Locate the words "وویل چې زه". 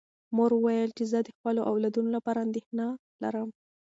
0.55-1.19